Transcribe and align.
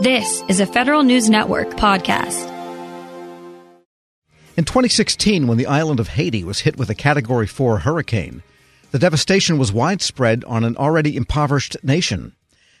This 0.00 0.44
is 0.46 0.60
a 0.60 0.66
Federal 0.66 1.02
News 1.02 1.28
Network 1.28 1.70
podcast. 1.70 2.48
In 4.56 4.64
2016, 4.64 5.48
when 5.48 5.58
the 5.58 5.66
island 5.66 5.98
of 5.98 6.06
Haiti 6.06 6.44
was 6.44 6.60
hit 6.60 6.78
with 6.78 6.88
a 6.88 6.94
Category 6.94 7.48
4 7.48 7.78
hurricane, 7.78 8.44
the 8.92 9.00
devastation 9.00 9.58
was 9.58 9.72
widespread 9.72 10.44
on 10.44 10.62
an 10.62 10.76
already 10.76 11.16
impoverished 11.16 11.76
nation. 11.82 12.36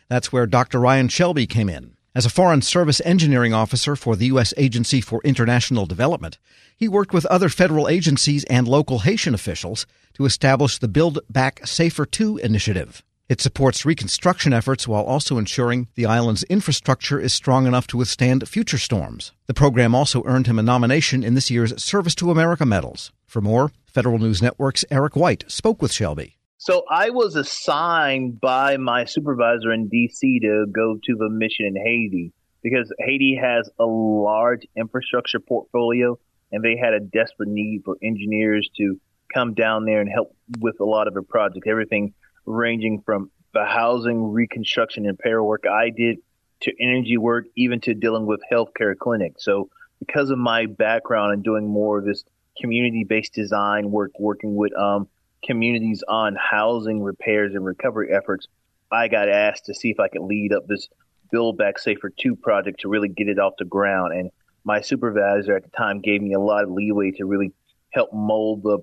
That's 0.08 0.32
where 0.32 0.46
Dr. 0.46 0.78
Ryan 0.78 1.08
Shelby 1.08 1.48
came 1.48 1.68
in. 1.68 1.96
As 2.14 2.24
a 2.24 2.30
Foreign 2.30 2.62
Service 2.62 3.02
engineering 3.04 3.52
officer 3.52 3.96
for 3.96 4.14
the 4.14 4.26
U.S. 4.26 4.54
Agency 4.56 5.00
for 5.00 5.20
International 5.24 5.86
Development, 5.86 6.38
he 6.76 6.86
worked 6.86 7.12
with 7.12 7.26
other 7.26 7.48
federal 7.48 7.88
agencies 7.88 8.44
and 8.44 8.68
local 8.68 9.00
Haitian 9.00 9.34
officials 9.34 9.86
to 10.14 10.24
establish 10.24 10.78
the 10.78 10.86
Build 10.86 11.18
Back 11.28 11.66
Safer 11.66 12.06
2 12.06 12.36
initiative. 12.36 13.02
It 13.28 13.42
supports 13.42 13.84
reconstruction 13.84 14.54
efforts 14.54 14.88
while 14.88 15.04
also 15.04 15.36
ensuring 15.36 15.88
the 15.96 16.06
island's 16.06 16.44
infrastructure 16.44 17.20
is 17.20 17.34
strong 17.34 17.66
enough 17.66 17.86
to 17.88 17.98
withstand 17.98 18.48
future 18.48 18.78
storms. 18.78 19.32
The 19.46 19.52
program 19.52 19.94
also 19.94 20.22
earned 20.24 20.46
him 20.46 20.58
a 20.58 20.62
nomination 20.62 21.22
in 21.22 21.34
this 21.34 21.50
year's 21.50 21.82
Service 21.82 22.14
to 22.14 22.30
America 22.30 22.64
medals. 22.64 23.12
For 23.26 23.42
more, 23.42 23.70
Federal 23.84 24.18
News 24.18 24.40
Network's 24.40 24.86
Eric 24.90 25.14
White 25.14 25.44
spoke 25.46 25.82
with 25.82 25.92
Shelby. 25.92 26.38
So 26.56 26.84
I 26.90 27.10
was 27.10 27.36
assigned 27.36 28.40
by 28.40 28.78
my 28.78 29.04
supervisor 29.04 29.74
in 29.74 29.90
DC 29.90 30.40
to 30.40 30.64
go 30.72 30.98
to 31.04 31.14
the 31.14 31.28
mission 31.28 31.66
in 31.66 31.76
Haiti 31.76 32.32
because 32.62 32.90
Haiti 32.98 33.38
has 33.38 33.68
a 33.78 33.84
large 33.84 34.62
infrastructure 34.74 35.38
portfolio 35.38 36.18
and 36.50 36.64
they 36.64 36.78
had 36.82 36.94
a 36.94 37.00
desperate 37.00 37.50
need 37.50 37.82
for 37.84 37.98
engineers 38.02 38.70
to 38.78 38.98
come 39.34 39.52
down 39.52 39.84
there 39.84 40.00
and 40.00 40.08
help 40.10 40.34
with 40.60 40.80
a 40.80 40.84
lot 40.84 41.08
of 41.08 41.12
the 41.12 41.20
projects. 41.20 41.66
Everything 41.68 42.14
ranging 42.48 43.02
from 43.02 43.30
the 43.54 43.64
housing 43.64 44.32
reconstruction 44.32 45.06
and 45.06 45.18
repair 45.18 45.42
work 45.42 45.64
I 45.70 45.90
did 45.90 46.18
to 46.60 46.72
energy 46.80 47.16
work, 47.16 47.46
even 47.56 47.80
to 47.82 47.94
dealing 47.94 48.26
with 48.26 48.40
healthcare 48.50 48.96
clinics. 48.96 49.44
So 49.44 49.68
because 50.00 50.30
of 50.30 50.38
my 50.38 50.66
background 50.66 51.32
and 51.32 51.42
doing 51.42 51.66
more 51.66 51.98
of 51.98 52.04
this 52.04 52.24
community 52.60 53.04
based 53.04 53.32
design 53.32 53.90
work, 53.90 54.12
working 54.18 54.56
with 54.56 54.76
um, 54.76 55.08
communities 55.44 56.02
on 56.08 56.36
housing 56.36 57.02
repairs 57.02 57.54
and 57.54 57.64
recovery 57.64 58.12
efforts, 58.12 58.48
I 58.90 59.08
got 59.08 59.28
asked 59.28 59.66
to 59.66 59.74
see 59.74 59.90
if 59.90 60.00
I 60.00 60.08
could 60.08 60.22
lead 60.22 60.52
up 60.52 60.66
this 60.66 60.88
Build 61.30 61.58
Back 61.58 61.78
Safer 61.78 62.10
2 62.10 62.36
project 62.36 62.80
to 62.80 62.88
really 62.88 63.08
get 63.08 63.28
it 63.28 63.38
off 63.38 63.54
the 63.58 63.64
ground. 63.64 64.14
And 64.14 64.30
my 64.64 64.80
supervisor 64.80 65.56
at 65.56 65.62
the 65.62 65.70
time 65.70 66.00
gave 66.00 66.22
me 66.22 66.32
a 66.32 66.40
lot 66.40 66.64
of 66.64 66.70
leeway 66.70 67.12
to 67.12 67.26
really 67.26 67.52
help 67.90 68.12
mold 68.12 68.62
the 68.62 68.78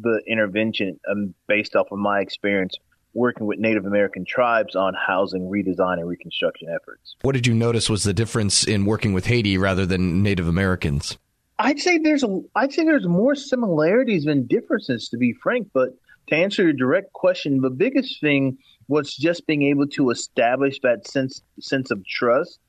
the 0.00 0.22
intervention 0.26 0.98
um, 1.10 1.34
based 1.46 1.76
off 1.76 1.88
of 1.90 1.98
my 1.98 2.20
experience 2.20 2.76
working 3.18 3.46
with 3.46 3.58
Native 3.58 3.84
American 3.84 4.24
tribes 4.24 4.74
on 4.74 4.94
housing 4.94 5.50
redesign 5.50 5.94
and 5.94 6.08
reconstruction 6.08 6.68
efforts. 6.68 7.16
What 7.22 7.32
did 7.32 7.46
you 7.46 7.54
notice 7.54 7.90
was 7.90 8.04
the 8.04 8.14
difference 8.14 8.64
in 8.64 8.84
working 8.86 9.12
with 9.12 9.26
Haiti 9.26 9.58
rather 9.58 9.84
than 9.84 10.22
Native 10.22 10.48
Americans? 10.48 11.18
I'd 11.58 11.80
say 11.80 11.98
there's 11.98 12.22
a 12.22 12.40
I'd 12.54 12.72
say 12.72 12.84
there's 12.84 13.06
more 13.06 13.34
similarities 13.34 14.24
than 14.24 14.46
differences 14.46 15.08
to 15.08 15.16
be 15.16 15.32
frank, 15.32 15.68
but 15.74 15.90
to 16.28 16.36
answer 16.36 16.62
your 16.62 16.72
direct 16.72 17.12
question, 17.12 17.60
the 17.60 17.70
biggest 17.70 18.20
thing 18.20 18.58
was 18.86 19.14
just 19.14 19.46
being 19.46 19.62
able 19.64 19.86
to 19.88 20.10
establish 20.10 20.78
that 20.82 21.06
sense 21.06 21.42
sense 21.60 21.90
of 21.90 22.06
trust. 22.06 22.60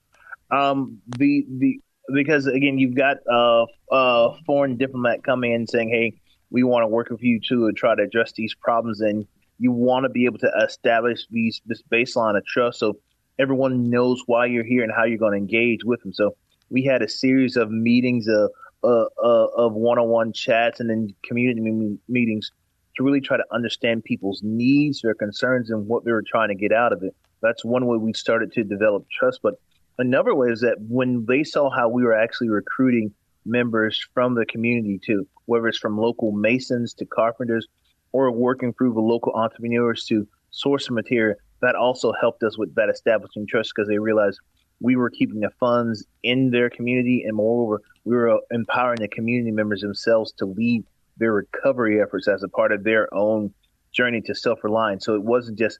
Um, 0.51 1.01
the 1.17 1.45
the 1.57 1.79
because 2.13 2.47
again, 2.47 2.79
you've 2.79 2.95
got 2.95 3.17
a, 3.29 3.65
a 3.91 4.35
foreign 4.45 4.77
diplomat 4.77 5.23
coming 5.23 5.53
in 5.53 5.67
saying, 5.67 5.89
"Hey, 5.89 6.19
we 6.49 6.63
want 6.63 6.83
to 6.83 6.87
work 6.87 7.09
with 7.09 7.21
you 7.21 7.39
to 7.49 7.71
try 7.73 7.95
to 7.95 8.01
address 8.01 8.31
these 8.31 8.55
problems," 8.55 9.01
and 9.01 9.27
you 9.59 9.71
want 9.71 10.03
to 10.03 10.09
be 10.09 10.25
able 10.25 10.39
to 10.39 10.51
establish 10.65 11.27
these 11.29 11.61
this 11.65 11.83
baseline 11.91 12.37
of 12.37 12.45
trust 12.45 12.79
so 12.79 12.97
everyone 13.39 13.89
knows 13.89 14.21
why 14.25 14.45
you're 14.45 14.65
here 14.65 14.83
and 14.83 14.91
how 14.95 15.05
you're 15.05 15.17
going 15.17 15.31
to 15.31 15.37
engage 15.37 15.83
with 15.83 16.01
them. 16.01 16.13
So 16.13 16.35
we 16.69 16.83
had 16.83 17.01
a 17.01 17.09
series 17.09 17.55
of 17.55 17.71
meetings 17.71 18.27
of 18.27 18.51
uh, 18.83 19.05
uh, 19.21 19.47
of 19.57 19.73
one-on-one 19.73 20.31
chats 20.31 20.79
and 20.79 20.89
then 20.89 21.13
community 21.23 21.97
meetings 22.07 22.51
to 22.95 23.03
really 23.03 23.19
try 23.19 23.35
to 23.35 23.43
understand 23.51 24.03
people's 24.03 24.41
needs, 24.43 25.01
their 25.01 25.13
concerns, 25.13 25.69
and 25.69 25.87
what 25.87 26.05
they 26.05 26.11
were 26.11 26.23
trying 26.25 26.49
to 26.49 26.55
get 26.55 26.71
out 26.71 26.93
of 26.93 27.03
it. 27.03 27.13
That's 27.41 27.65
one 27.65 27.87
way 27.87 27.97
we 27.97 28.13
started 28.13 28.53
to 28.53 28.63
develop 28.63 29.05
trust. 29.09 29.41
But 29.41 29.55
another 29.97 30.33
way 30.33 30.49
is 30.49 30.61
that 30.61 30.77
when 30.79 31.25
they 31.25 31.43
saw 31.43 31.69
how 31.69 31.89
we 31.89 32.03
were 32.03 32.15
actually 32.15 32.49
recruiting 32.49 33.13
members 33.45 33.99
from 34.13 34.35
the 34.35 34.45
community 34.45 34.99
too, 35.03 35.27
whether 35.45 35.67
it's 35.67 35.77
from 35.77 35.97
local 35.97 36.31
masons 36.31 36.93
to 36.95 37.05
carpenters 37.05 37.67
or 38.11 38.31
working 38.31 38.73
through 38.73 38.93
the 38.93 38.99
local 38.99 39.33
entrepreneurs 39.33 40.05
to 40.05 40.27
source 40.51 40.89
material, 40.89 41.35
that 41.61 41.75
also 41.75 42.13
helped 42.19 42.43
us 42.43 42.57
with 42.57 42.73
that 42.75 42.89
establishing 42.89 43.45
trust 43.45 43.73
because 43.75 43.87
they 43.87 43.99
realized 43.99 44.39
we 44.81 44.95
were 44.95 45.09
keeping 45.09 45.41
the 45.41 45.49
funds 45.59 46.05
in 46.23 46.51
their 46.51 46.69
community 46.69 47.23
and 47.27 47.35
moreover, 47.35 47.81
we 48.05 48.15
were 48.15 48.39
empowering 48.51 49.01
the 49.01 49.07
community 49.07 49.51
members 49.51 49.81
themselves 49.81 50.31
to 50.33 50.45
lead 50.45 50.85
their 51.17 51.33
recovery 51.33 52.01
efforts 52.01 52.27
as 52.27 52.43
a 52.43 52.47
part 52.47 52.71
of 52.71 52.83
their 52.83 53.13
own 53.13 53.53
journey 53.91 54.21
to 54.21 54.33
self-reliance. 54.33 55.05
So 55.05 55.15
it 55.15 55.23
wasn't 55.23 55.59
just 55.59 55.79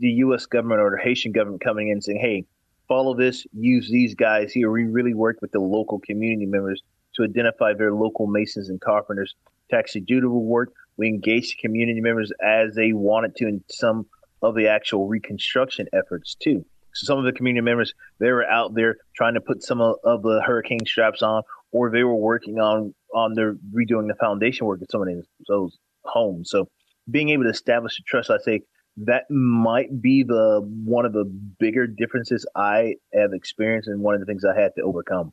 the 0.00 0.10
U.S. 0.10 0.46
government 0.46 0.80
or 0.80 0.90
the 0.90 1.02
Haitian 1.02 1.32
government 1.32 1.62
coming 1.62 1.88
in 1.88 1.92
and 1.94 2.04
saying, 2.04 2.18
hey, 2.20 2.44
follow 2.88 3.14
this, 3.14 3.46
use 3.52 3.88
these 3.88 4.14
guys 4.14 4.52
here. 4.52 4.70
We 4.70 4.84
really 4.84 5.14
worked 5.14 5.40
with 5.40 5.52
the 5.52 5.60
local 5.60 6.00
community 6.00 6.46
members 6.46 6.82
to 7.14 7.22
identify 7.22 7.74
their 7.74 7.94
local 7.94 8.26
masons 8.26 8.68
and 8.68 8.80
carpenters 8.80 9.34
to 9.70 9.76
actually 9.76 10.00
do 10.02 10.20
the 10.20 10.28
work, 10.28 10.72
we 10.96 11.08
engaged 11.08 11.58
community 11.58 12.00
members 12.00 12.32
as 12.42 12.74
they 12.74 12.92
wanted 12.92 13.36
to 13.36 13.48
in 13.48 13.64
some 13.68 14.06
of 14.42 14.54
the 14.54 14.68
actual 14.68 15.08
reconstruction 15.08 15.86
efforts 15.92 16.34
too. 16.34 16.64
So 16.94 17.06
some 17.06 17.18
of 17.18 17.24
the 17.24 17.32
community 17.32 17.64
members 17.64 17.94
they 18.18 18.30
were 18.30 18.44
out 18.44 18.74
there 18.74 18.96
trying 19.16 19.34
to 19.34 19.40
put 19.40 19.62
some 19.62 19.80
of, 19.80 19.96
of 20.04 20.22
the 20.22 20.42
hurricane 20.44 20.84
straps 20.84 21.22
on, 21.22 21.42
or 21.70 21.90
they 21.90 22.04
were 22.04 22.14
working 22.14 22.58
on 22.58 22.94
on 23.14 23.34
their 23.34 23.54
redoing 23.74 24.08
the 24.08 24.16
foundation 24.20 24.66
work 24.66 24.82
at 24.82 24.90
some 24.90 25.02
of 25.02 25.08
those 25.48 25.78
homes. 26.04 26.50
So 26.50 26.68
being 27.10 27.30
able 27.30 27.44
to 27.44 27.50
establish 27.50 27.98
a 27.98 28.02
trust, 28.02 28.30
I 28.30 28.38
say 28.38 28.62
that 28.98 29.30
might 29.30 30.02
be 30.02 30.22
the 30.22 30.60
one 30.84 31.06
of 31.06 31.12
the 31.12 31.24
bigger 31.24 31.86
differences 31.86 32.46
I 32.54 32.96
have 33.14 33.32
experienced 33.32 33.88
and 33.88 34.00
one 34.00 34.14
of 34.14 34.20
the 34.20 34.26
things 34.26 34.44
I 34.44 34.58
had 34.58 34.72
to 34.76 34.82
overcome. 34.82 35.32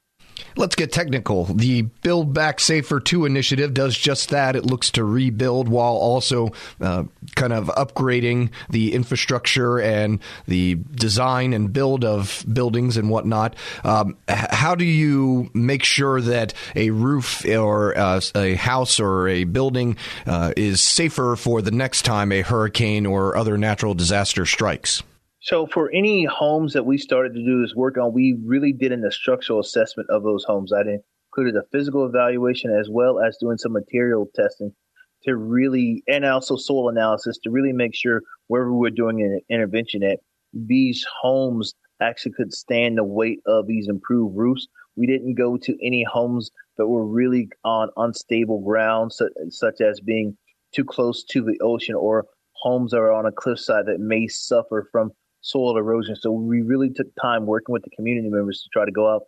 Let's 0.59 0.75
get 0.75 0.91
technical. 0.91 1.45
The 1.45 1.83
Build 1.83 2.33
Back 2.33 2.59
Safer 2.59 2.99
2 2.99 3.23
initiative 3.23 3.73
does 3.73 3.97
just 3.97 4.31
that. 4.31 4.57
It 4.57 4.65
looks 4.65 4.91
to 4.91 5.05
rebuild 5.05 5.69
while 5.69 5.93
also 5.93 6.49
uh, 6.81 7.05
kind 7.37 7.53
of 7.53 7.67
upgrading 7.67 8.49
the 8.69 8.93
infrastructure 8.93 9.79
and 9.79 10.19
the 10.47 10.75
design 10.75 11.53
and 11.53 11.71
build 11.71 12.03
of 12.03 12.43
buildings 12.51 12.97
and 12.97 13.09
whatnot. 13.09 13.55
Um, 13.85 14.17
how 14.27 14.75
do 14.75 14.83
you 14.83 15.49
make 15.53 15.85
sure 15.85 16.19
that 16.19 16.53
a 16.75 16.89
roof 16.89 17.45
or 17.45 17.97
uh, 17.97 18.19
a 18.35 18.55
house 18.55 18.99
or 18.99 19.29
a 19.29 19.45
building 19.45 19.95
uh, 20.25 20.51
is 20.57 20.81
safer 20.81 21.37
for 21.37 21.61
the 21.61 21.71
next 21.71 22.01
time 22.01 22.33
a 22.33 22.41
hurricane 22.41 23.05
or 23.05 23.37
other 23.37 23.57
natural 23.57 23.93
disaster 23.93 24.45
strikes? 24.45 25.03
So 25.41 25.67
for 25.67 25.89
any 25.91 26.25
homes 26.25 26.73
that 26.73 26.85
we 26.85 26.97
started 26.97 27.33
to 27.33 27.43
do 27.43 27.61
this 27.61 27.73
work 27.73 27.97
on, 27.97 28.13
we 28.13 28.37
really 28.43 28.73
did 28.73 28.91
an 28.91 29.09
structural 29.09 29.59
assessment 29.59 30.09
of 30.09 30.23
those 30.23 30.43
homes. 30.43 30.73
I 30.73 30.81
included 30.81 31.55
a 31.55 31.63
physical 31.71 32.05
evaluation 32.05 32.75
as 32.77 32.89
well 32.89 33.21
as 33.21 33.37
doing 33.39 33.57
some 33.57 33.71
material 33.71 34.27
testing 34.35 34.73
to 35.23 35.37
really, 35.37 36.03
and 36.07 36.25
also 36.25 36.57
soil 36.57 36.89
analysis 36.89 37.37
to 37.43 37.51
really 37.51 37.71
make 37.71 37.95
sure 37.95 38.21
wherever 38.47 38.73
we're 38.73 38.89
doing 38.89 39.21
an 39.21 39.39
intervention 39.49 40.03
at, 40.03 40.19
these 40.53 41.05
homes 41.21 41.73
actually 42.01 42.33
could 42.33 42.53
stand 42.53 42.97
the 42.97 43.03
weight 43.03 43.39
of 43.45 43.65
these 43.65 43.87
improved 43.87 44.35
roofs. 44.35 44.67
We 44.97 45.07
didn't 45.07 45.35
go 45.35 45.57
to 45.57 45.77
any 45.85 46.03
homes 46.03 46.51
that 46.77 46.87
were 46.87 47.05
really 47.05 47.49
on 47.63 47.89
unstable 47.95 48.61
ground, 48.61 49.13
such 49.49 49.81
as 49.81 50.01
being 50.01 50.37
too 50.75 50.83
close 50.83 51.23
to 51.25 51.41
the 51.41 51.57
ocean 51.61 51.95
or 51.95 52.25
homes 52.55 52.91
that 52.91 52.97
are 52.97 53.13
on 53.13 53.25
a 53.25 53.31
cliffside 53.31 53.85
that 53.85 53.99
may 53.99 54.27
suffer 54.27 54.89
from 54.91 55.11
soil 55.41 55.77
erosion. 55.77 56.15
So 56.15 56.31
we 56.31 56.61
really 56.61 56.89
took 56.89 57.07
time 57.21 57.45
working 57.45 57.73
with 57.73 57.83
the 57.83 57.89
community 57.95 58.29
members 58.29 58.61
to 58.63 58.69
try 58.71 58.85
to 58.85 58.91
go 58.91 59.13
out 59.13 59.23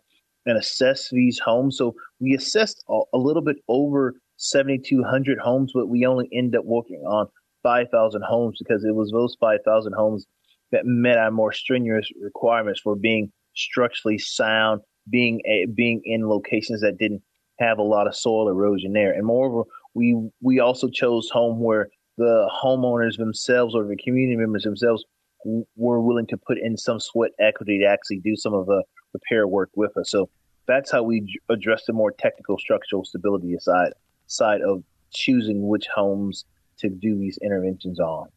and 0.46 0.58
assess 0.58 1.08
these 1.10 1.38
homes. 1.38 1.78
So 1.78 1.94
we 2.20 2.34
assessed 2.34 2.82
a, 2.88 3.00
a 3.14 3.18
little 3.18 3.42
bit 3.42 3.56
over 3.68 4.14
7,200 4.36 5.38
homes, 5.38 5.72
but 5.74 5.88
we 5.88 6.04
only 6.04 6.28
end 6.32 6.56
up 6.56 6.64
working 6.64 7.02
on 7.06 7.28
5,000 7.62 8.22
homes 8.22 8.58
because 8.58 8.84
it 8.84 8.94
was 8.94 9.10
those 9.10 9.36
5,000 9.40 9.92
homes 9.92 10.26
that 10.72 10.84
met 10.84 11.18
our 11.18 11.30
more 11.30 11.52
strenuous 11.52 12.08
requirements 12.20 12.80
for 12.80 12.96
being 12.96 13.30
structurally 13.54 14.18
sound, 14.18 14.80
being 15.10 15.40
a, 15.46 15.66
being 15.66 16.00
in 16.04 16.28
locations 16.28 16.80
that 16.80 16.98
didn't 16.98 17.22
have 17.58 17.78
a 17.78 17.82
lot 17.82 18.06
of 18.06 18.16
soil 18.16 18.48
erosion 18.48 18.92
there. 18.92 19.12
And 19.12 19.26
moreover, 19.26 19.68
we 19.94 20.16
we 20.40 20.58
also 20.58 20.88
chose 20.88 21.28
home 21.30 21.60
where 21.60 21.88
the 22.16 22.50
homeowners 22.62 23.16
themselves 23.18 23.74
or 23.74 23.84
the 23.84 23.96
community 23.96 24.36
members 24.36 24.64
themselves 24.64 25.04
were 25.44 26.00
willing 26.00 26.26
to 26.28 26.36
put 26.36 26.58
in 26.58 26.76
some 26.76 27.00
sweat 27.00 27.32
equity 27.40 27.78
to 27.78 27.84
actually 27.84 28.18
do 28.18 28.36
some 28.36 28.54
of 28.54 28.66
the 28.66 28.82
repair 29.12 29.46
work 29.46 29.70
with 29.74 29.96
us. 29.96 30.10
So 30.10 30.28
that's 30.66 30.90
how 30.90 31.02
we 31.02 31.40
address 31.48 31.84
the 31.86 31.92
more 31.92 32.12
technical 32.12 32.58
structural 32.58 33.04
stability 33.04 33.56
side 33.58 33.92
side 34.26 34.60
of 34.62 34.82
choosing 35.12 35.68
which 35.68 35.86
homes 35.94 36.44
to 36.78 36.88
do 36.88 37.18
these 37.18 37.38
interventions 37.42 38.00
on. 38.00 38.28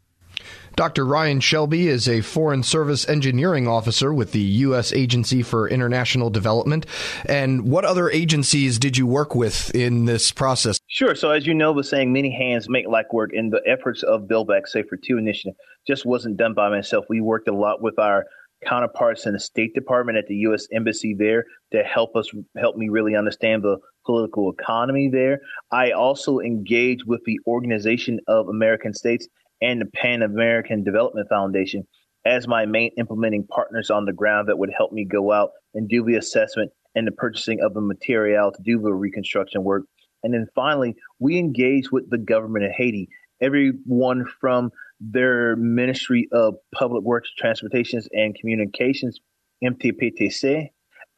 Dr. 0.75 1.05
Ryan 1.05 1.39
Shelby 1.39 1.87
is 1.87 2.09
a 2.09 2.19
Foreign 2.19 2.61
Service 2.61 3.07
Engineering 3.07 3.65
Officer 3.65 4.13
with 4.13 4.33
the 4.33 4.41
U.S. 4.41 4.91
Agency 4.91 5.41
for 5.41 5.69
International 5.69 6.29
Development. 6.29 6.85
And 7.25 7.69
what 7.69 7.85
other 7.85 8.09
agencies 8.09 8.77
did 8.77 8.97
you 8.97 9.07
work 9.07 9.35
with 9.35 9.73
in 9.73 10.03
this 10.03 10.33
process? 10.33 10.77
Sure. 10.87 11.15
So, 11.15 11.31
as 11.31 11.47
you 11.47 11.53
know, 11.53 11.73
the 11.73 11.83
saying, 11.83 12.11
many 12.11 12.29
hands 12.29 12.67
make 12.67 12.87
light 12.87 13.05
work, 13.13 13.31
and 13.33 13.53
the 13.53 13.61
efforts 13.65 14.03
of 14.03 14.27
Build 14.27 14.49
Back 14.49 14.67
Safer 14.67 14.97
2 14.97 15.17
initiative 15.17 15.55
just 15.87 16.05
wasn't 16.05 16.35
done 16.35 16.53
by 16.53 16.69
myself. 16.69 17.05
We 17.07 17.21
worked 17.21 17.47
a 17.47 17.55
lot 17.55 17.81
with 17.81 17.97
our 17.97 18.25
counterparts 18.65 19.25
in 19.25 19.33
the 19.33 19.39
State 19.39 19.73
Department 19.75 20.17
at 20.17 20.27
the 20.27 20.35
U.S. 20.37 20.67
Embassy 20.73 21.13
there 21.13 21.45
to 21.71 21.83
help 21.83 22.17
us 22.17 22.29
help 22.57 22.75
me 22.75 22.89
really 22.89 23.15
understand 23.15 23.63
the 23.63 23.77
political 24.05 24.51
economy 24.51 25.09
there. 25.09 25.39
I 25.71 25.91
also 25.91 26.39
engaged 26.39 27.03
with 27.05 27.21
the 27.25 27.39
Organization 27.47 28.19
of 28.27 28.49
American 28.49 28.93
States 28.93 29.27
and 29.61 29.81
the 29.81 29.85
Pan 29.85 30.21
American 30.21 30.83
Development 30.83 31.27
Foundation 31.29 31.87
as 32.25 32.47
my 32.47 32.65
main 32.65 32.91
implementing 32.97 33.45
partners 33.47 33.89
on 33.89 34.05
the 34.05 34.13
ground 34.13 34.49
that 34.49 34.57
would 34.57 34.71
help 34.75 34.91
me 34.91 35.05
go 35.05 35.31
out 35.31 35.51
and 35.73 35.87
do 35.87 36.03
the 36.03 36.15
assessment 36.15 36.71
and 36.95 37.05
the 37.05 37.11
purchasing 37.11 37.61
of 37.61 37.73
the 37.73 37.81
material 37.81 38.51
to 38.51 38.61
do 38.63 38.79
the 38.79 38.93
reconstruction 38.93 39.63
work. 39.63 39.83
And 40.23 40.33
then 40.33 40.47
finally, 40.55 40.95
we 41.19 41.37
engage 41.37 41.91
with 41.91 42.09
the 42.09 42.17
government 42.17 42.65
of 42.65 42.71
Haiti, 42.71 43.09
everyone 43.41 44.25
from 44.39 44.71
their 44.99 45.55
Ministry 45.55 46.27
of 46.31 46.55
Public 46.73 47.03
Works, 47.03 47.29
Transportations, 47.37 48.07
and 48.11 48.33
Communications, 48.33 49.19
MTPTC, 49.63 50.69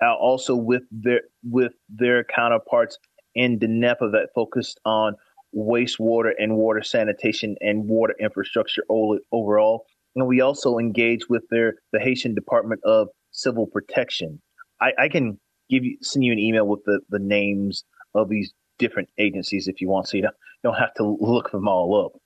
uh, 0.04 0.14
also 0.16 0.56
with 0.56 0.84
their 0.92 1.22
with 1.44 1.74
their 1.90 2.24
counterparts 2.24 2.98
in 3.36 3.60
DINEPA 3.60 4.12
that 4.12 4.30
focused 4.36 4.80
on 4.84 5.16
wastewater 5.58 6.32
and 6.38 6.56
water 6.56 6.84
sanitation 6.84 7.56
and 7.62 7.88
water 7.88 8.14
infrastructure 8.20 8.84
overall. 9.32 9.86
And 10.16 10.28
we 10.28 10.42
also 10.42 10.78
engage 10.78 11.30
with 11.30 11.44
their 11.50 11.76
the 11.92 12.00
Haitian 12.00 12.36
Department 12.36 12.82
of 12.84 13.10
Civil 13.32 13.68
Protection. 13.68 14.42
I, 14.82 14.92
I 14.98 15.10
can 15.10 15.40
give 15.70 15.84
you 15.84 15.98
send 16.02 16.24
you 16.24 16.32
an 16.32 16.40
email 16.40 16.68
with 16.68 16.84
the, 16.86 17.02
the 17.10 17.20
names 17.20 17.84
of 18.16 18.30
these 18.30 18.54
different 18.80 19.10
agencies 19.18 19.68
if 19.68 19.82
you 19.82 19.90
want, 19.90 20.08
so 20.08 20.18
you 20.18 20.24
don't, 20.24 20.36
you 20.64 20.70
don't 20.70 20.80
have 20.80 20.94
to 20.96 21.18
look 21.20 21.52
them 21.52 21.68
all 21.68 22.06
up. 22.06 22.22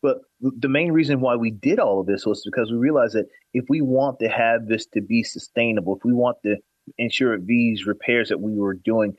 But 0.00 0.18
the 0.40 0.68
main 0.68 0.92
reason 0.92 1.20
why 1.20 1.34
we 1.34 1.50
did 1.50 1.80
all 1.80 2.00
of 2.00 2.06
this 2.06 2.24
was 2.24 2.42
because 2.44 2.70
we 2.70 2.78
realized 2.78 3.14
that 3.14 3.26
if 3.52 3.64
we 3.68 3.80
want 3.80 4.20
to 4.20 4.28
have 4.28 4.66
this 4.68 4.86
to 4.94 5.00
be 5.00 5.24
sustainable, 5.24 5.96
if 5.96 6.04
we 6.04 6.12
want 6.12 6.36
to 6.44 6.56
ensure 6.98 7.38
these 7.38 7.84
repairs 7.86 8.28
that 8.28 8.40
we 8.40 8.54
were 8.54 8.74
doing 8.74 9.14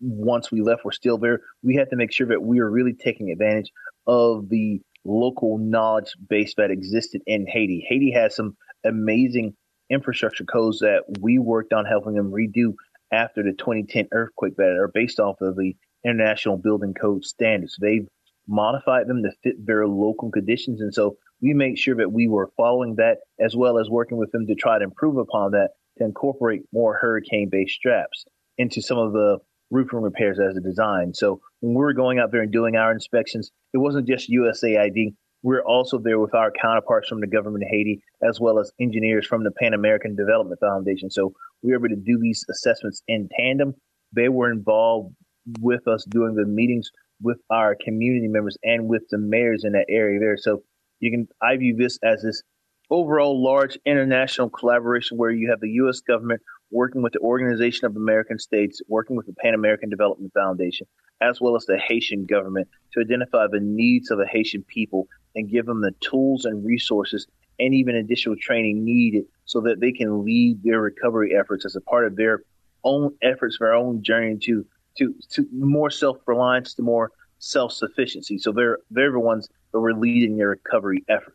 once 0.00 0.50
we 0.50 0.60
left 0.60 0.84
were 0.84 0.92
still 0.92 1.18
there, 1.18 1.40
we 1.62 1.74
had 1.74 1.90
to 1.90 1.96
make 1.96 2.12
sure 2.12 2.26
that 2.26 2.42
we 2.42 2.60
were 2.60 2.70
really 2.70 2.94
taking 2.94 3.30
advantage 3.30 3.70
of 4.06 4.48
the 4.48 4.80
local 5.04 5.58
knowledge 5.58 6.12
base 6.28 6.54
that 6.56 6.70
existed 6.70 7.22
in 7.26 7.46
Haiti. 7.46 7.84
Haiti 7.88 8.10
has 8.12 8.36
some 8.36 8.56
amazing 8.84 9.54
infrastructure 9.90 10.44
codes 10.44 10.80
that 10.80 11.02
we 11.20 11.38
worked 11.38 11.72
on 11.72 11.84
helping 11.84 12.14
them 12.14 12.30
redo 12.30 12.74
after 13.12 13.42
the 13.42 13.52
2010 13.52 14.08
earthquake 14.12 14.56
that 14.56 14.76
are 14.78 14.90
based 14.92 15.18
off 15.18 15.40
of 15.40 15.56
the 15.56 15.74
International 16.04 16.56
Building 16.56 16.94
Code 16.94 17.24
standards. 17.24 17.76
They've 17.80 18.06
modified 18.46 19.08
them 19.08 19.22
to 19.22 19.30
fit 19.42 19.64
their 19.66 19.86
local 19.86 20.30
conditions. 20.30 20.80
And 20.80 20.92
so 20.92 21.16
we 21.40 21.54
made 21.54 21.78
sure 21.78 21.96
that 21.96 22.12
we 22.12 22.28
were 22.28 22.50
following 22.56 22.96
that 22.96 23.18
as 23.40 23.56
well 23.56 23.78
as 23.78 23.88
working 23.90 24.18
with 24.18 24.32
them 24.32 24.46
to 24.46 24.54
try 24.54 24.78
to 24.78 24.84
improve 24.84 25.16
upon 25.16 25.52
that 25.52 25.70
to 25.98 26.04
incorporate 26.04 26.62
more 26.72 26.96
hurricane 26.96 27.48
based 27.50 27.74
straps 27.74 28.24
into 28.56 28.80
some 28.80 28.98
of 28.98 29.12
the 29.12 29.38
roofing 29.70 30.00
repairs 30.00 30.38
as 30.38 30.56
a 30.56 30.60
design. 30.60 31.12
So 31.14 31.40
when 31.60 31.74
we 31.74 31.80
were 31.80 31.92
going 31.92 32.18
out 32.18 32.32
there 32.32 32.42
and 32.42 32.52
doing 32.52 32.76
our 32.76 32.92
inspections, 32.92 33.50
it 33.72 33.78
wasn't 33.78 34.06
just 34.06 34.30
USAID. 34.30 34.94
We 34.94 35.14
we're 35.42 35.62
also 35.62 35.98
there 35.98 36.18
with 36.18 36.34
our 36.34 36.50
counterparts 36.50 37.08
from 37.08 37.20
the 37.20 37.26
government 37.26 37.64
of 37.64 37.70
Haiti, 37.70 38.02
as 38.28 38.40
well 38.40 38.58
as 38.58 38.72
engineers 38.80 39.26
from 39.26 39.44
the 39.44 39.52
Pan 39.52 39.72
American 39.72 40.16
Development 40.16 40.58
Foundation. 40.58 41.10
So 41.10 41.32
we 41.62 41.70
were 41.70 41.78
able 41.78 41.94
to 41.94 42.02
do 42.02 42.18
these 42.18 42.44
assessments 42.50 43.02
in 43.06 43.28
tandem. 43.38 43.74
They 44.12 44.28
were 44.28 44.50
involved 44.50 45.14
with 45.60 45.86
us 45.86 46.04
doing 46.08 46.34
the 46.34 46.44
meetings 46.44 46.90
with 47.20 47.38
our 47.50 47.76
community 47.76 48.28
members 48.28 48.56
and 48.62 48.88
with 48.88 49.02
the 49.10 49.18
mayors 49.18 49.64
in 49.64 49.72
that 49.72 49.86
area 49.88 50.18
there. 50.18 50.36
So 50.36 50.62
you 51.00 51.10
can, 51.10 51.28
I 51.42 51.56
view 51.56 51.76
this 51.76 51.98
as 52.02 52.22
this 52.22 52.42
overall 52.90 53.42
large 53.42 53.78
international 53.86 54.50
collaboration 54.50 55.18
where 55.18 55.30
you 55.30 55.50
have 55.50 55.60
the 55.60 55.70
U.S. 55.70 56.00
government 56.00 56.40
working 56.70 57.02
with 57.02 57.12
the 57.12 57.20
Organization 57.20 57.86
of 57.86 57.96
American 57.96 58.38
States, 58.38 58.80
working 58.88 59.16
with 59.16 59.26
the 59.26 59.34
Pan 59.34 59.54
American 59.54 59.88
Development 59.88 60.32
Foundation, 60.32 60.86
as 61.20 61.40
well 61.40 61.56
as 61.56 61.64
the 61.66 61.78
Haitian 61.78 62.26
government 62.26 62.68
to 62.92 63.00
identify 63.00 63.46
the 63.46 63.60
needs 63.60 64.10
of 64.10 64.18
the 64.18 64.26
Haitian 64.26 64.62
people 64.64 65.08
and 65.34 65.50
give 65.50 65.66
them 65.66 65.80
the 65.80 65.94
tools 66.00 66.44
and 66.44 66.64
resources 66.64 67.26
and 67.58 67.74
even 67.74 67.96
additional 67.96 68.36
training 68.36 68.84
needed 68.84 69.24
so 69.44 69.60
that 69.60 69.80
they 69.80 69.92
can 69.92 70.24
lead 70.24 70.62
their 70.62 70.80
recovery 70.80 71.36
efforts 71.36 71.64
as 71.64 71.74
a 71.74 71.80
part 71.80 72.06
of 72.06 72.16
their 72.16 72.42
own 72.84 73.14
efforts, 73.22 73.58
their 73.58 73.74
own 73.74 74.02
journey 74.02 74.38
to 74.38 74.64
to 74.96 75.14
to 75.30 75.46
more 75.52 75.90
self 75.90 76.18
reliance, 76.26 76.74
to 76.74 76.82
more 76.82 77.10
self 77.38 77.72
sufficiency. 77.72 78.38
So 78.38 78.52
they're 78.52 78.78
they're 78.90 79.12
the 79.12 79.18
ones 79.18 79.48
that 79.72 79.80
were 79.80 79.94
leading 79.94 80.36
their 80.36 80.50
recovery 80.50 81.04
effort 81.08 81.34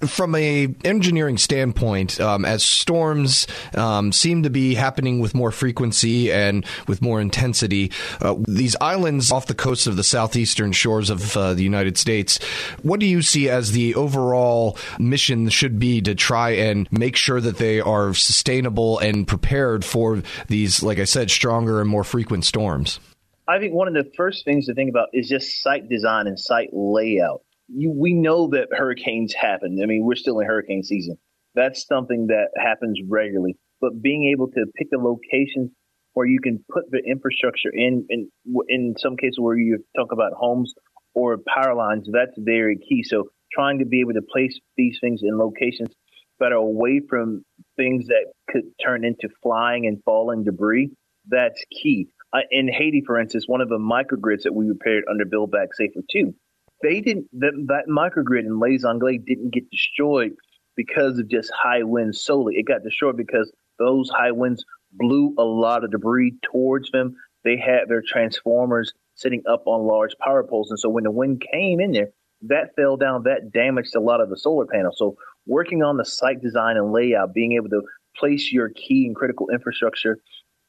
from 0.00 0.34
a 0.34 0.74
engineering 0.84 1.38
standpoint, 1.38 2.20
um, 2.20 2.44
as 2.44 2.62
storms 2.62 3.46
um, 3.74 4.12
seem 4.12 4.42
to 4.42 4.50
be 4.50 4.74
happening 4.74 5.20
with 5.20 5.34
more 5.34 5.50
frequency 5.50 6.32
and 6.32 6.64
with 6.86 7.00
more 7.02 7.20
intensity, 7.20 7.90
uh, 8.20 8.34
these 8.46 8.76
islands 8.80 9.32
off 9.32 9.46
the 9.46 9.54
coast 9.54 9.86
of 9.86 9.96
the 9.96 10.04
southeastern 10.04 10.72
shores 10.72 11.10
of 11.10 11.36
uh, 11.36 11.54
the 11.54 11.62
United 11.62 11.96
States, 11.96 12.38
what 12.82 13.00
do 13.00 13.06
you 13.06 13.22
see 13.22 13.48
as 13.48 13.72
the 13.72 13.94
overall 13.94 14.76
mission 14.98 15.48
should 15.48 15.78
be 15.78 16.00
to 16.02 16.14
try 16.14 16.50
and 16.50 16.90
make 16.92 17.16
sure 17.16 17.40
that 17.40 17.58
they 17.58 17.80
are 17.80 18.12
sustainable 18.14 18.98
and 18.98 19.26
prepared 19.26 19.84
for 19.84 20.22
these, 20.48 20.82
like 20.82 20.98
I 20.98 21.04
said, 21.04 21.30
stronger 21.30 21.80
and 21.80 21.88
more 21.88 22.04
frequent 22.04 22.44
storms? 22.44 23.00
I 23.48 23.58
think 23.58 23.74
one 23.74 23.86
of 23.88 23.94
the 23.94 24.10
first 24.16 24.44
things 24.44 24.66
to 24.66 24.74
think 24.74 24.90
about 24.90 25.08
is 25.12 25.28
just 25.28 25.62
site 25.62 25.88
design 25.88 26.26
and 26.26 26.38
site 26.38 26.70
layout 26.72 27.42
you, 27.68 27.90
we 27.90 28.14
know 28.14 28.48
that 28.48 28.68
hurricanes 28.72 29.34
happen. 29.34 29.78
I 29.82 29.86
mean, 29.86 30.04
we're 30.04 30.16
still 30.16 30.40
in 30.40 30.46
hurricane 30.46 30.82
season. 30.82 31.16
That's 31.54 31.86
something 31.86 32.28
that 32.28 32.48
happens 32.56 33.00
regularly. 33.08 33.56
But 33.80 34.00
being 34.02 34.30
able 34.32 34.48
to 34.48 34.66
pick 34.76 34.88
a 34.94 34.98
location 34.98 35.70
where 36.14 36.26
you 36.26 36.40
can 36.40 36.64
put 36.72 36.84
the 36.90 37.02
infrastructure 37.06 37.70
in, 37.72 38.06
in, 38.08 38.30
in 38.68 38.94
some 38.98 39.16
cases 39.16 39.38
where 39.38 39.56
you 39.56 39.78
talk 39.96 40.12
about 40.12 40.32
homes 40.32 40.74
or 41.14 41.38
power 41.46 41.74
lines, 41.74 42.08
that's 42.10 42.32
very 42.38 42.78
key. 42.78 43.02
So 43.02 43.24
trying 43.52 43.78
to 43.78 43.84
be 43.84 44.00
able 44.00 44.14
to 44.14 44.22
place 44.22 44.58
these 44.76 44.98
things 45.00 45.20
in 45.22 45.38
locations 45.38 45.94
that 46.40 46.52
are 46.52 46.56
away 46.56 47.00
from 47.08 47.42
things 47.76 48.06
that 48.06 48.26
could 48.50 48.64
turn 48.82 49.04
into 49.04 49.28
flying 49.42 49.86
and 49.86 50.02
falling 50.04 50.44
debris, 50.44 50.90
that's 51.28 51.62
key. 51.70 52.08
Uh, 52.32 52.40
in 52.50 52.68
Haiti, 52.68 53.02
for 53.06 53.18
instance, 53.18 53.44
one 53.46 53.60
of 53.60 53.68
the 53.68 53.78
microgrids 53.78 54.42
that 54.44 54.54
we 54.54 54.66
repaired 54.66 55.04
under 55.10 55.24
Build 55.24 55.50
Back 55.50 55.68
Safer 55.74 56.00
2 56.10 56.34
they 56.82 57.00
didn't 57.00 57.26
that, 57.32 57.52
that 57.68 57.86
microgrid 57.88 58.40
in 58.40 58.58
Les 58.58 58.84
Anglais 58.84 59.18
didn't 59.18 59.52
get 59.52 59.70
destroyed 59.70 60.32
because 60.76 61.18
of 61.18 61.28
just 61.28 61.50
high 61.54 61.82
winds 61.82 62.22
solely. 62.22 62.56
It 62.56 62.66
got 62.66 62.82
destroyed 62.82 63.16
because 63.16 63.52
those 63.78 64.10
high 64.10 64.32
winds 64.32 64.64
blew 64.92 65.34
a 65.38 65.44
lot 65.44 65.84
of 65.84 65.90
debris 65.90 66.34
towards 66.42 66.90
them. 66.90 67.14
They 67.44 67.56
had 67.56 67.88
their 67.88 68.02
transformers 68.06 68.92
sitting 69.14 69.42
up 69.48 69.62
on 69.66 69.86
large 69.86 70.14
power 70.22 70.44
poles, 70.44 70.70
and 70.70 70.78
so 70.78 70.88
when 70.88 71.04
the 71.04 71.10
wind 71.10 71.42
came 71.52 71.80
in 71.80 71.92
there, 71.92 72.10
that 72.42 72.74
fell 72.76 72.96
down, 72.96 73.22
that 73.24 73.52
damaged 73.52 73.94
a 73.96 74.00
lot 74.00 74.20
of 74.20 74.28
the 74.28 74.36
solar 74.36 74.66
panels. 74.66 74.96
So 74.98 75.16
working 75.46 75.82
on 75.82 75.96
the 75.96 76.04
site 76.04 76.42
design 76.42 76.76
and 76.76 76.92
layout, 76.92 77.32
being 77.32 77.52
able 77.52 77.70
to 77.70 77.82
place 78.16 78.52
your 78.52 78.70
key 78.70 79.06
and 79.06 79.16
critical 79.16 79.48
infrastructure 79.50 80.18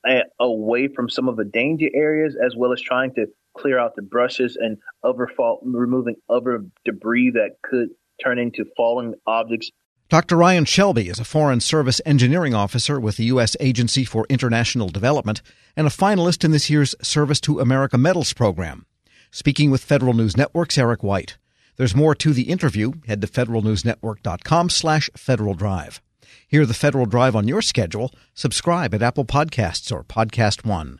uh, 0.08 0.22
away 0.40 0.88
from 0.88 1.10
some 1.10 1.28
of 1.28 1.36
the 1.36 1.46
danger 1.46 1.90
areas, 1.94 2.38
as 2.44 2.56
well 2.56 2.72
as 2.72 2.82
trying 2.82 3.14
to 3.16 3.26
clear 3.58 3.80
out 3.80 3.96
the 3.96 4.02
brushes 4.02 4.58
and 4.60 4.78
removing 5.64 6.16
other 6.30 6.66
debris 6.86 7.32
that 7.32 7.58
could 7.64 7.90
turn 8.24 8.40
into 8.40 8.66
falling 8.76 9.14
objects. 9.26 9.72
Dr. 10.10 10.38
Ryan 10.38 10.64
Shelby 10.64 11.10
is 11.10 11.20
a 11.20 11.26
Foreign 11.26 11.60
Service 11.60 12.00
Engineering 12.06 12.54
Officer 12.54 12.98
with 12.98 13.18
the 13.18 13.26
U.S. 13.26 13.58
Agency 13.60 14.06
for 14.06 14.26
International 14.30 14.88
Development 14.88 15.42
and 15.76 15.86
a 15.86 15.90
finalist 15.90 16.46
in 16.46 16.52
this 16.52 16.70
year's 16.70 16.96
Service 17.02 17.42
to 17.42 17.60
America 17.60 17.98
Medals 17.98 18.32
program. 18.32 18.86
Speaking 19.32 19.70
with 19.70 19.84
Federal 19.84 20.14
News 20.14 20.38
Network's 20.38 20.78
Eric 20.78 21.04
White. 21.04 21.38
There's 21.76 21.96
more 21.96 22.16
to 22.16 22.32
the 22.32 22.44
interview. 22.44 22.94
Head 23.06 23.20
to 23.22 23.28
federalnewsnetwork.com 23.28 24.70
slash 24.70 25.10
Federal 25.18 25.54
Drive. 25.54 26.02
Hear 26.48 26.66
the 26.66 26.74
Federal 26.74 27.06
Drive 27.06 27.36
on 27.36 27.48
your 27.48 27.62
schedule. 27.62 28.12
Subscribe 28.34 28.94
at 28.94 29.04
Apple 29.04 29.26
Podcasts 29.26 29.92
or 29.92 30.04
Podcast 30.04 30.66
One. 30.66 31.00